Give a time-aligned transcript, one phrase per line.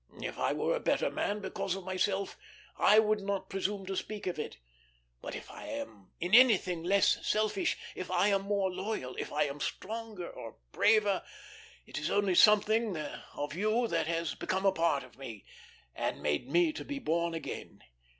[0.19, 2.35] If I were a better man because of myself,
[2.75, 4.57] I would not presume to speak of it,
[5.21, 9.43] but if I am in anything less selfish, if I am more loyal, if I
[9.43, 11.21] am stronger, or braver,
[11.85, 15.45] it is only something of you that has become a part of me,
[15.93, 17.83] and made me to be born again.